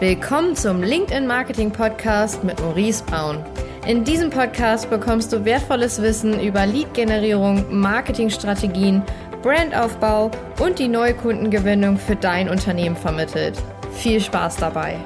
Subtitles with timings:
[0.00, 3.44] Willkommen zum LinkedIn Marketing Podcast mit Maurice Braun.
[3.86, 9.04] In diesem Podcast bekommst du wertvolles Wissen über Lead-Generierung, Marketingstrategien,
[9.42, 13.62] Brandaufbau und die Neukundengewinnung für dein Unternehmen vermittelt.
[13.92, 14.96] Viel Spaß dabei!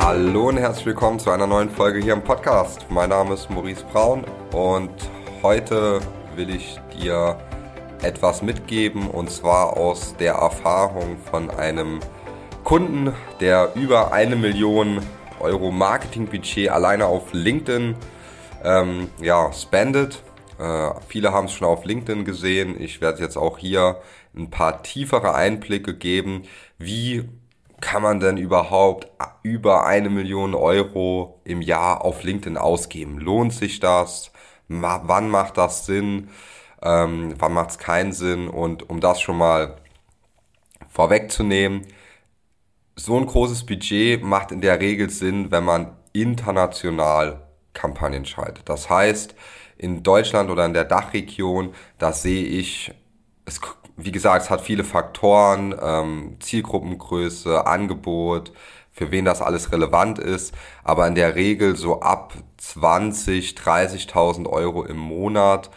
[0.00, 2.86] Hallo und herzlich willkommen zu einer neuen Folge hier im Podcast.
[2.90, 4.90] Mein Name ist Maurice Braun und
[5.44, 6.00] heute
[6.34, 7.38] will ich dir
[8.02, 12.00] etwas mitgeben und zwar aus der Erfahrung von einem
[12.68, 15.00] Kunden, der über eine Million
[15.40, 17.96] Euro Marketingbudget alleine auf LinkedIn
[18.62, 20.22] ähm, ja, spendet.
[20.58, 22.78] Äh, viele haben es schon auf LinkedIn gesehen.
[22.78, 24.02] Ich werde jetzt auch hier
[24.36, 26.42] ein paar tiefere Einblicke geben.
[26.76, 27.26] Wie
[27.80, 29.08] kann man denn überhaupt
[29.42, 33.18] über eine Million Euro im Jahr auf LinkedIn ausgeben?
[33.18, 34.30] Lohnt sich das?
[34.66, 36.28] Ma wann macht das Sinn?
[36.82, 38.46] Ähm, wann macht es keinen Sinn?
[38.46, 39.76] Und um das schon mal
[40.90, 41.86] vorwegzunehmen,
[42.98, 48.68] so ein großes Budget macht in der Regel Sinn, wenn man international Kampagnen schaltet.
[48.68, 49.34] Das heißt,
[49.76, 52.92] in Deutschland oder in der Dachregion, da sehe ich,
[53.44, 53.60] es,
[53.96, 58.52] wie gesagt, es hat viele Faktoren, ähm, Zielgruppengröße, Angebot,
[58.90, 60.52] für wen das alles relevant ist,
[60.82, 65.70] aber in der Regel so ab 20, 30.000 Euro im Monat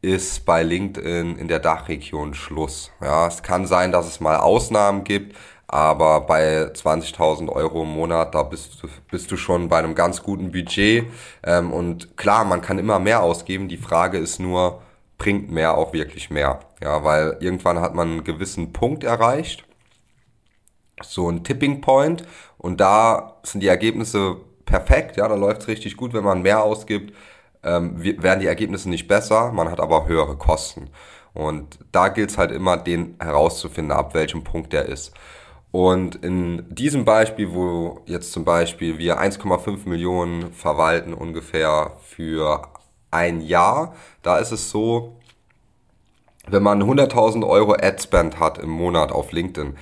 [0.00, 2.92] ist bei LinkedIn in der Dachregion Schluss.
[3.00, 5.34] Ja, es kann sein, dass es mal Ausnahmen gibt,
[5.68, 10.22] aber bei 20.000 Euro im Monat, da bist du, bist du schon bei einem ganz
[10.22, 11.06] guten Budget.
[11.44, 13.68] Ähm, und klar, man kann immer mehr ausgeben.
[13.68, 14.80] Die Frage ist nur,
[15.18, 16.60] bringt mehr auch wirklich mehr?
[16.82, 19.64] Ja, weil irgendwann hat man einen gewissen Punkt erreicht.
[21.02, 22.24] So ein Tipping Point.
[22.56, 25.18] Und da sind die Ergebnisse perfekt.
[25.18, 26.14] Ja, da läuft es richtig gut.
[26.14, 27.14] Wenn man mehr ausgibt,
[27.62, 29.52] ähm, werden die Ergebnisse nicht besser.
[29.52, 30.88] Man hat aber höhere Kosten.
[31.34, 35.12] Und da gilt es halt immer, den herauszufinden, ab welchem Punkt der ist.
[35.70, 42.62] Und in diesem Beispiel, wo jetzt zum Beispiel wir 1,5 Millionen verwalten ungefähr für
[43.10, 45.16] ein Jahr, da ist es so,
[46.46, 49.76] wenn man 100.000 Euro Adspend hat im Monat auf LinkedIn,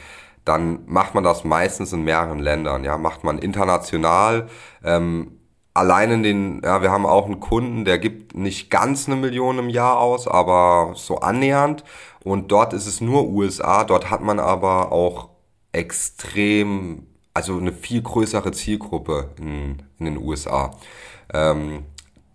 [0.44, 2.84] dann macht man das meistens in mehreren Ländern.
[2.84, 4.49] Ja, macht man international.
[4.84, 5.39] Ähm,
[5.75, 9.59] allein in den, ja, wir haben auch einen Kunden, der gibt nicht ganz eine Million
[9.59, 11.84] im Jahr aus, aber so annähernd.
[12.25, 13.84] Und dort ist es nur USA.
[13.84, 15.35] Dort hat man aber auch
[15.76, 20.70] extrem, also eine viel größere Zielgruppe in, in den USA.
[21.32, 21.84] Ähm,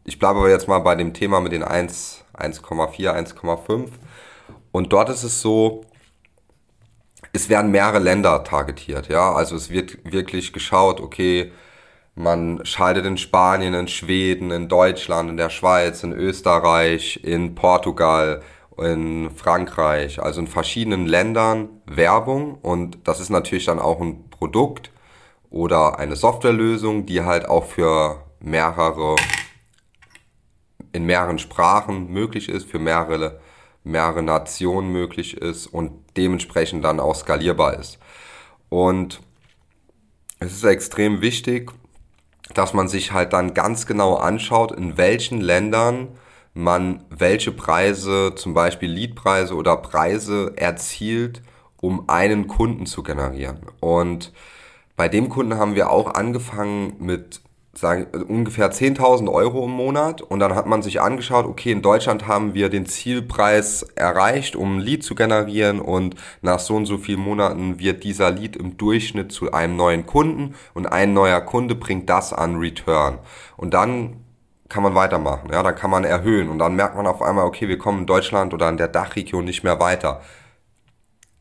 [0.03, 3.89] ich bleibe aber jetzt mal bei dem Thema mit den 1, 1,4, 1,5.
[4.71, 5.85] Und dort ist es so,
[7.33, 9.31] es werden mehrere Länder targetiert, ja.
[9.33, 11.51] Also es wird wirklich geschaut, okay,
[12.13, 18.41] man schaltet in Spanien, in Schweden, in Deutschland, in der Schweiz, in Österreich, in Portugal
[18.77, 24.91] in Frankreich, also in verschiedenen Ländern Werbung und das ist natürlich dann auch ein Produkt
[25.49, 29.15] oder eine Softwarelösung, die halt auch für mehrere
[30.93, 33.39] in mehreren Sprachen möglich ist, für mehrere
[33.83, 37.97] mehrere Nationen möglich ist und dementsprechend dann auch skalierbar ist.
[38.69, 39.21] Und
[40.39, 41.71] es ist extrem wichtig,
[42.53, 46.09] dass man sich halt dann ganz genau anschaut, in welchen Ländern
[46.53, 51.41] man welche Preise, zum Beispiel Leadpreise oder Preise erzielt,
[51.79, 53.61] um einen Kunden zu generieren.
[53.79, 54.33] Und
[54.95, 57.41] bei dem Kunden haben wir auch angefangen mit
[57.73, 62.27] sagen, ungefähr 10.000 Euro im Monat und dann hat man sich angeschaut, okay, in Deutschland
[62.27, 66.97] haben wir den Zielpreis erreicht, um ein Lead zu generieren und nach so und so
[66.97, 71.75] vielen Monaten wird dieser Lead im Durchschnitt zu einem neuen Kunden und ein neuer Kunde
[71.75, 73.19] bringt das an Return.
[73.55, 74.17] Und dann
[74.71, 75.49] kann man weitermachen.
[75.51, 78.05] Ja, dann kann man erhöhen und dann merkt man auf einmal, okay, wir kommen in
[78.07, 80.21] Deutschland oder in der Dachregion nicht mehr weiter.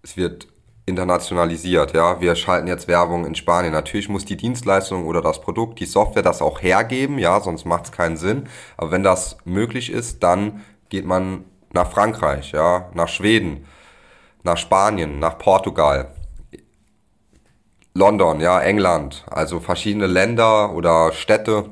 [0.03, 0.49] Es wird
[0.87, 2.21] internationalisiert, ja.
[2.21, 3.73] Wir schalten jetzt Werbung in Spanien.
[3.73, 7.85] Natürlich muss die Dienstleistung oder das Produkt, die Software das auch hergeben, ja, sonst macht
[7.85, 8.49] es keinen Sinn.
[8.77, 13.67] Aber wenn das möglich ist, dann geht man nach Frankreich, ja, nach Schweden,
[14.43, 16.13] nach Spanien, nach Portugal.
[17.95, 21.71] London, ja, England, also verschiedene Länder oder Städte,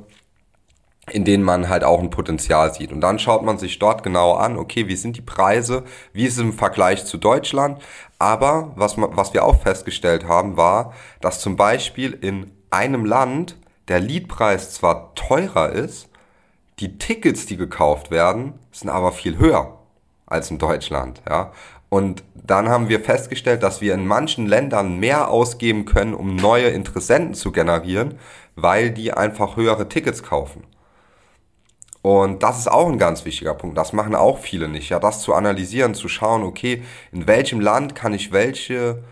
[1.11, 2.93] in denen man halt auch ein Potenzial sieht.
[2.93, 6.35] Und dann schaut man sich dort genau an, okay, wie sind die Preise, wie ist
[6.35, 7.81] es im Vergleich zu Deutschland.
[8.19, 13.57] Aber was, was wir auch festgestellt haben, war, dass zum Beispiel in einem Land
[13.89, 16.09] der Leadpreis zwar teurer ist,
[16.81, 19.79] die Tickets, die gekauft werden, sind aber viel höher
[20.27, 21.23] als in Deutschland.
[21.29, 21.53] Ja?
[21.89, 26.69] Und dann haben wir festgestellt, dass wir in manchen Ländern mehr ausgeben können, um neue
[26.69, 28.19] Interessenten zu generieren,
[28.57, 30.65] weil die einfach höhere Tickets kaufen.
[32.09, 33.77] Und das ist auch ein ganz wichtiger Punkt.
[33.77, 34.89] Das machen auch viele nicht.
[34.89, 36.83] Ja, das zu analysieren, zu schauen, okay,
[37.13, 39.05] in welchem Land kann ich welche,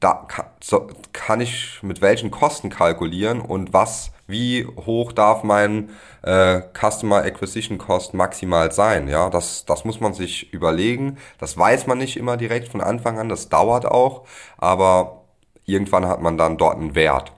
[0.00, 5.90] da, kann, so, kann ich mit welchen Kosten kalkulieren und was, wie hoch darf mein
[6.22, 9.08] äh, Customer Acquisition Cost maximal sein.
[9.08, 11.18] Ja, das, das muss man sich überlegen.
[11.36, 15.24] Das weiß man nicht immer direkt von Anfang an, das dauert auch, aber
[15.66, 17.30] irgendwann hat man dann dort einen Wert.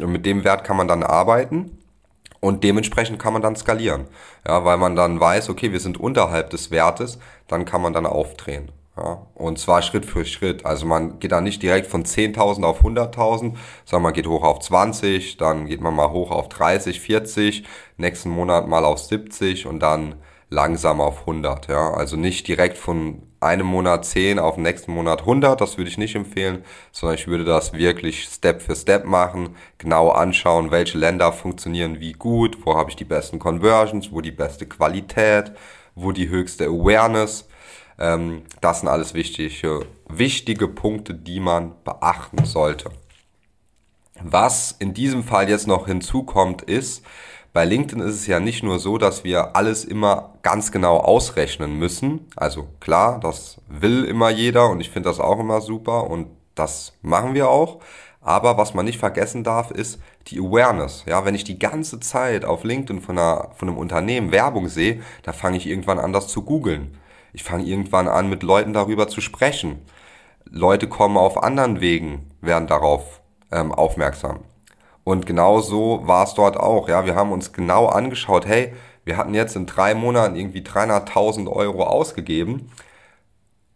[0.00, 1.78] Und mit dem Wert kann man dann arbeiten
[2.42, 4.08] und dementsprechend kann man dann skalieren.
[4.46, 8.04] Ja, weil man dann weiß, okay, wir sind unterhalb des Wertes, dann kann man dann
[8.04, 8.72] aufdrehen.
[8.96, 10.66] Ja, und zwar Schritt für Schritt.
[10.66, 13.54] Also man geht da nicht direkt von 10.000 auf 100.000,
[13.84, 17.64] sondern man geht hoch auf 20, dann geht man mal hoch auf 30, 40,
[17.96, 20.16] nächsten Monat mal auf 70 und dann
[20.52, 21.68] langsam auf 100.
[21.68, 25.90] Ja, also nicht direkt von einem Monat 10 auf den nächsten Monat 100, das würde
[25.90, 30.98] ich nicht empfehlen, sondern ich würde das wirklich Step für Step machen, genau anschauen, welche
[30.98, 35.52] Länder funktionieren wie gut, wo habe ich die besten Conversions, wo die beste Qualität,
[35.96, 37.48] wo die höchste Awareness
[37.98, 42.90] ähm, das sind alles wichtige, wichtige Punkte, die man beachten sollte.
[44.20, 47.04] Was in diesem Fall jetzt noch hinzukommt, ist,
[47.52, 51.78] bei LinkedIn ist es ja nicht nur so, dass wir alles immer ganz genau ausrechnen
[51.78, 52.26] müssen.
[52.34, 56.94] Also klar, das will immer jeder und ich finde das auch immer super und das
[57.02, 57.80] machen wir auch.
[58.22, 61.04] Aber was man nicht vergessen darf, ist die Awareness.
[61.06, 65.02] Ja, wenn ich die ganze Zeit auf LinkedIn von, einer, von einem Unternehmen Werbung sehe,
[65.24, 66.96] da fange ich irgendwann an, das zu googeln.
[67.32, 69.82] Ich fange irgendwann an, mit Leuten darüber zu sprechen.
[70.44, 74.40] Leute kommen auf anderen Wegen, werden darauf ähm, aufmerksam.
[75.04, 76.88] Und genau so war es dort auch.
[76.88, 78.72] Ja, wir haben uns genau angeschaut, hey,
[79.04, 82.70] wir hatten jetzt in drei Monaten irgendwie 300.000 Euro ausgegeben.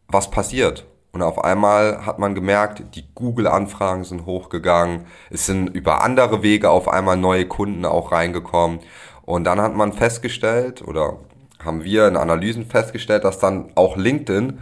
[0.09, 0.87] Was passiert?
[1.11, 5.07] Und auf einmal hat man gemerkt, die Google-Anfragen sind hochgegangen.
[5.31, 8.81] Es sind über andere Wege auf einmal neue Kunden auch reingekommen.
[9.23, 11.19] Und dann hat man festgestellt, oder
[11.65, 14.61] haben wir in Analysen festgestellt, dass dann auch LinkedIn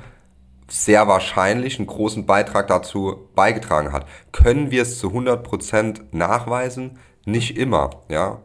[0.69, 4.07] sehr wahrscheinlich einen großen Beitrag dazu beigetragen hat.
[4.33, 6.99] Können wir es zu 100% nachweisen?
[7.27, 8.41] Nicht immer, ja.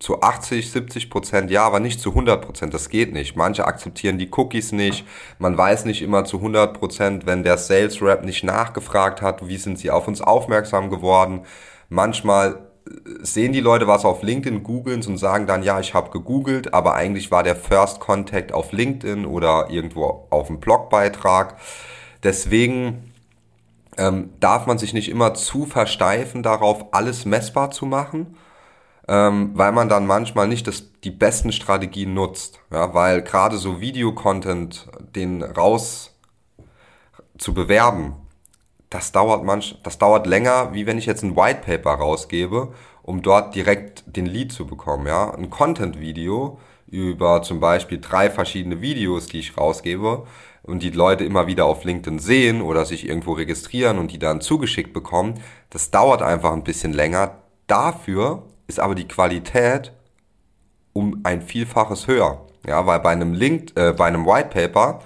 [0.00, 3.36] Zu 80, 70% ja, aber nicht zu 100% Das geht nicht.
[3.36, 5.06] Manche akzeptieren die Cookies nicht.
[5.38, 9.78] Man weiß nicht immer zu 100% wenn der Sales Rep nicht nachgefragt hat, wie sind
[9.78, 11.46] sie auf uns aufmerksam geworden.
[11.88, 12.73] Manchmal
[13.22, 16.94] sehen die Leute was auf LinkedIn, googeln und sagen dann, ja, ich habe gegoogelt, aber
[16.94, 21.56] eigentlich war der First Contact auf LinkedIn oder irgendwo auf einem Blogbeitrag.
[22.22, 23.12] Deswegen
[23.96, 28.36] ähm, darf man sich nicht immer zu versteifen darauf, alles messbar zu machen,
[29.08, 32.60] ähm, weil man dann manchmal nicht das, die besten Strategien nutzt.
[32.70, 36.14] Ja, weil gerade so Videocontent, den raus
[37.38, 38.14] zu bewerben,
[38.94, 43.22] das dauert manch, das dauert länger, wie wenn ich jetzt ein White Paper rausgebe, um
[43.22, 45.08] dort direkt den Lead zu bekommen.
[45.08, 50.24] Ja, ein Content-Video über zum Beispiel drei verschiedene Videos, die ich rausgebe
[50.62, 54.40] und die Leute immer wieder auf LinkedIn sehen oder sich irgendwo registrieren und die dann
[54.40, 55.40] zugeschickt bekommen,
[55.70, 57.42] das dauert einfach ein bisschen länger.
[57.66, 59.92] Dafür ist aber die Qualität
[60.92, 62.46] um ein Vielfaches höher.
[62.64, 65.00] Ja, weil bei einem Link, äh, bei einem White Paper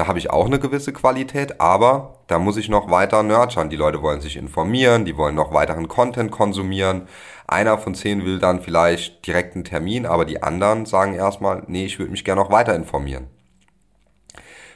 [0.00, 3.68] da habe ich auch eine gewisse Qualität, aber da muss ich noch weiter nurturen.
[3.68, 7.02] Die Leute wollen sich informieren, die wollen noch weiteren Content konsumieren.
[7.46, 11.84] Einer von zehn will dann vielleicht direkt einen Termin, aber die anderen sagen erstmal, nee,
[11.84, 13.26] ich würde mich gerne noch weiter informieren.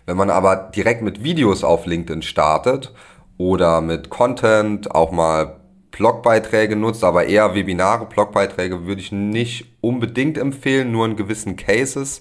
[0.04, 2.92] Wenn man aber direkt mit Videos auf LinkedIn startet
[3.38, 5.56] oder mit Content auch mal
[5.90, 12.20] Blogbeiträge nutzt, aber eher Webinare, Blogbeiträge würde ich nicht unbedingt empfehlen, nur in gewissen Cases.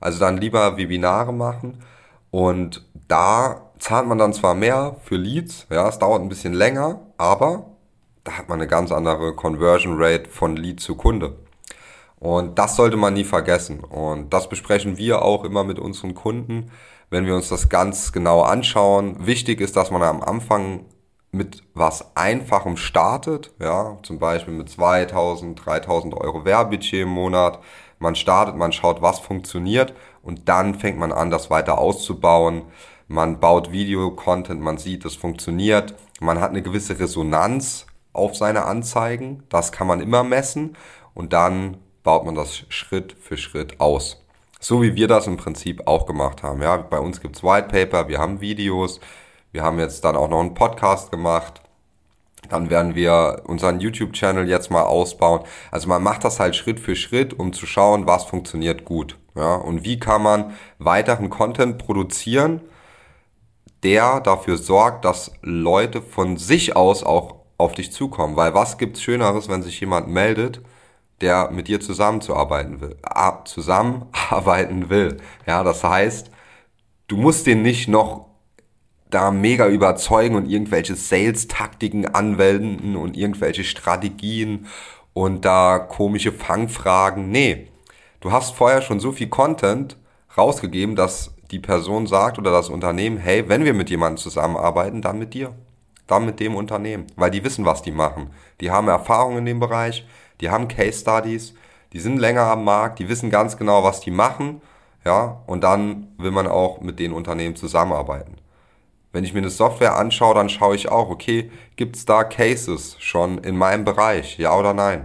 [0.00, 1.82] Also dann lieber Webinare machen
[2.34, 6.98] und da zahlt man dann zwar mehr für Leads, ja, es dauert ein bisschen länger,
[7.16, 7.66] aber
[8.24, 11.36] da hat man eine ganz andere Conversion Rate von Lead zu Kunde.
[12.16, 13.84] Und das sollte man nie vergessen.
[13.84, 16.72] Und das besprechen wir auch immer mit unseren Kunden,
[17.08, 19.24] wenn wir uns das ganz genau anschauen.
[19.24, 20.86] Wichtig ist, dass man am Anfang
[21.30, 27.60] mit was Einfachem startet, ja, zum Beispiel mit 2000, 3000 Euro Werbebudget im Monat.
[28.00, 29.94] Man startet, man schaut, was funktioniert
[30.24, 32.62] und dann fängt man an, das weiter auszubauen.
[33.06, 35.94] Man baut Video-Content, man sieht, es funktioniert.
[36.20, 39.42] Man hat eine gewisse Resonanz auf seine Anzeigen.
[39.50, 40.76] Das kann man immer messen.
[41.14, 44.22] Und dann baut man das Schritt für Schritt aus.
[44.60, 46.62] So wie wir das im Prinzip auch gemacht haben.
[46.62, 49.00] Ja, bei uns gibt's White Paper, wir haben Videos,
[49.52, 51.60] wir haben jetzt dann auch noch einen Podcast gemacht.
[52.48, 55.42] Dann werden wir unseren YouTube-Channel jetzt mal ausbauen.
[55.70, 59.18] Also man macht das halt Schritt für Schritt, um zu schauen, was funktioniert gut.
[59.34, 62.60] Ja, und wie kann man weiteren Content produzieren,
[63.82, 68.36] der dafür sorgt, dass Leute von sich aus auch auf dich zukommen.
[68.36, 70.60] Weil was gibt's Schöneres, wenn sich jemand meldet,
[71.20, 72.96] der mit dir zusammenzuarbeiten will,
[73.44, 75.18] zusammenarbeiten will.
[75.46, 76.30] Ja, das heißt,
[77.08, 78.26] du musst den nicht noch
[79.10, 84.66] da mega überzeugen und irgendwelche Sales-Taktiken anwenden und irgendwelche Strategien
[85.12, 87.30] und da komische Fangfragen.
[87.30, 87.68] Nee,
[88.24, 89.98] du hast vorher schon so viel Content
[90.36, 95.18] rausgegeben, dass die Person sagt oder das Unternehmen, hey, wenn wir mit jemandem zusammenarbeiten, dann
[95.18, 95.54] mit dir.
[96.06, 97.06] Dann mit dem Unternehmen.
[97.16, 98.30] Weil die wissen, was die machen.
[98.60, 100.06] Die haben Erfahrung in dem Bereich,
[100.40, 101.54] die haben Case Studies,
[101.92, 104.62] die sind länger am Markt, die wissen ganz genau, was die machen.
[105.04, 108.36] Ja, und dann will man auch mit den Unternehmen zusammenarbeiten.
[109.12, 112.96] Wenn ich mir eine Software anschaue, dann schaue ich auch, okay, gibt es da Cases
[113.00, 115.04] schon in meinem Bereich, ja oder nein?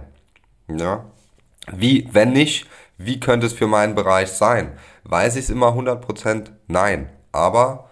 [0.68, 1.04] Ja.
[1.70, 2.66] Wie, wenn nicht,
[3.02, 4.72] wie könnte es für meinen Bereich sein?
[5.04, 7.08] Weiß ich es immer 100% nein.
[7.32, 7.88] Aber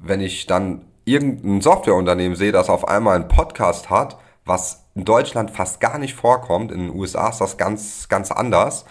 [0.00, 5.52] wenn ich dann irgendein Softwareunternehmen sehe, das auf einmal einen Podcast hat, was in Deutschland
[5.52, 8.84] fast gar nicht vorkommt, in den USA ist das ganz, ganz anders,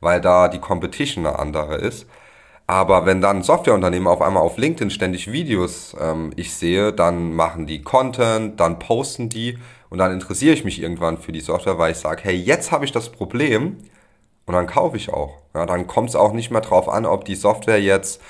[0.00, 2.06] weil da die Competition eine andere ist.
[2.66, 7.66] Aber wenn dann Softwareunternehmen auf einmal auf LinkedIn ständig Videos ähm, ich sehe, dann machen
[7.66, 11.92] die Content, dann posten die und dann interessiere ich mich irgendwann für die Software, weil
[11.92, 13.78] ich sage, hey, jetzt habe ich das Problem
[14.46, 15.38] und dann kaufe ich auch.
[15.54, 18.20] Ja, dann kommt es auch nicht mehr drauf an, ob die Software jetzt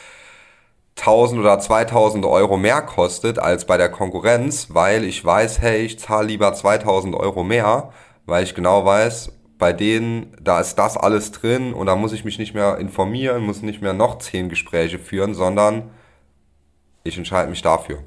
[0.97, 5.99] 1000 oder 2000 Euro mehr kostet als bei der Konkurrenz, weil ich weiß, hey, ich
[5.99, 7.90] zahle lieber 2000 Euro mehr,
[8.26, 12.25] weil ich genau weiß, bei denen, da ist das alles drin und da muss ich
[12.25, 15.90] mich nicht mehr informieren, muss nicht mehr noch zehn Gespräche führen, sondern
[17.02, 17.99] ich entscheide mich dafür.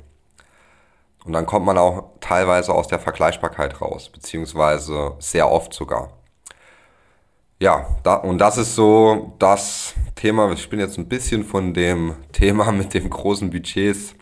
[1.25, 6.16] Und dann kommt man auch teilweise aus der Vergleichbarkeit raus, beziehungsweise sehr oft sogar.
[7.59, 12.15] Ja, da, und das ist so das Thema, ich bin jetzt ein bisschen von dem
[12.31, 14.13] Thema mit den großen Budgets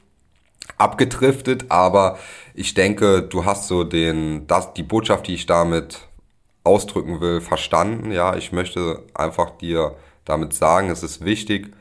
[0.78, 2.18] abgedriftet, aber
[2.54, 6.08] ich denke, du hast so den, das, die Botschaft, die ich damit
[6.64, 8.12] ausdrücken will, verstanden.
[8.12, 11.74] Ja, ich möchte einfach dir damit sagen, es ist wichtig,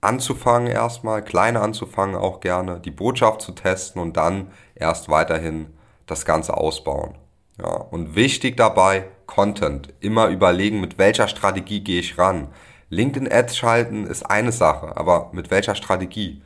[0.00, 5.66] anzufangen erstmal, kleine anzufangen auch gerne, die Botschaft zu testen und dann erst weiterhin
[6.06, 7.14] das Ganze ausbauen.
[7.60, 9.94] Ja, und wichtig dabei, Content.
[10.00, 12.48] Immer überlegen, mit welcher Strategie gehe ich ran.
[12.90, 16.42] LinkedIn Ads schalten ist eine Sache, aber mit welcher Strategie?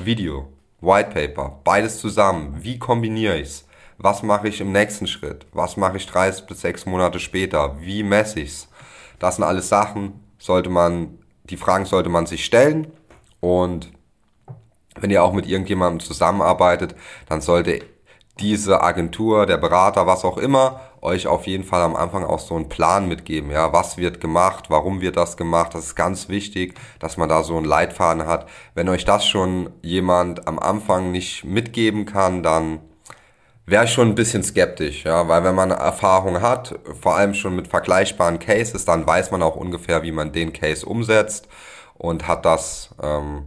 [0.00, 0.48] Video,
[0.80, 2.56] White Paper, beides zusammen.
[2.62, 3.66] Wie kombiniere ich's?
[3.98, 8.02] was mache ich im nächsten Schritt, was mache ich 30 bis 6 Monate später, wie
[8.02, 8.68] messe ich's.
[9.18, 12.92] Das sind alles Sachen, sollte man, die Fragen sollte man sich stellen
[13.40, 13.92] und
[14.96, 16.94] wenn ihr auch mit irgendjemandem zusammenarbeitet,
[17.28, 17.80] dann sollte
[18.40, 22.56] diese Agentur, der Berater, was auch immer, euch auf jeden Fall am Anfang auch so
[22.56, 23.50] einen Plan mitgeben.
[23.50, 25.74] Ja, was wird gemacht, warum wird das gemacht?
[25.74, 28.48] Das ist ganz wichtig, dass man da so einen Leitfaden hat.
[28.74, 32.80] Wenn euch das schon jemand am Anfang nicht mitgeben kann, dann
[33.66, 37.56] wäre ich schon ein bisschen skeptisch, ja, weil wenn man Erfahrung hat, vor allem schon
[37.56, 41.48] mit vergleichbaren Cases, dann weiß man auch ungefähr, wie man den Case umsetzt
[41.94, 43.46] und hat das ähm,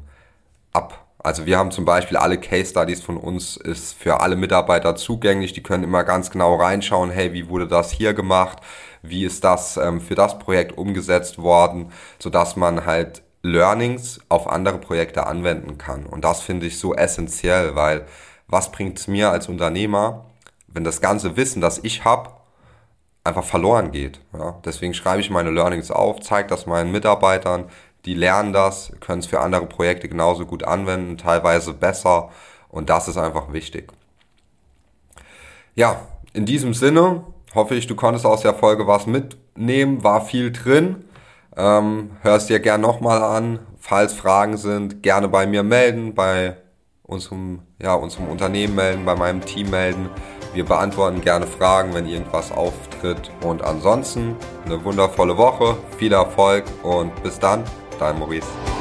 [0.74, 1.07] ab.
[1.20, 5.54] Also wir haben zum Beispiel alle Case Studies von uns ist für alle Mitarbeiter zugänglich.
[5.54, 8.60] Die können immer ganz genau reinschauen, hey, wie wurde das hier gemacht?
[9.02, 14.78] Wie ist das ähm, für das Projekt umgesetzt worden, sodass man halt Learnings auf andere
[14.78, 16.06] Projekte anwenden kann.
[16.06, 18.06] Und das finde ich so essentiell, weil
[18.48, 20.26] was bringt es mir als Unternehmer,
[20.68, 22.32] wenn das ganze Wissen, das ich habe,
[23.24, 24.20] einfach verloren geht.
[24.34, 24.60] Ja?
[24.66, 27.66] Deswegen schreibe ich meine Learnings auf, zeige das meinen Mitarbeitern,
[28.08, 32.30] die lernen das, können es für andere Projekte genauso gut anwenden, teilweise besser
[32.70, 33.92] und das ist einfach wichtig.
[35.76, 37.24] Ja, in diesem Sinne
[37.54, 41.04] hoffe ich, du konntest aus der Folge was mitnehmen, war viel drin.
[41.56, 43.60] Ähm, hörst dir gern nochmal an.
[43.80, 46.56] Falls Fragen sind, gerne bei mir melden, bei
[47.04, 50.10] unserem, ja, unserem Unternehmen melden, bei meinem Team melden.
[50.54, 53.32] Wir beantworten gerne Fragen, wenn irgendwas auftritt.
[53.44, 54.36] Und ansonsten
[54.66, 57.64] eine wundervolle Woche, viel Erfolg und bis dann,
[57.98, 58.77] time with.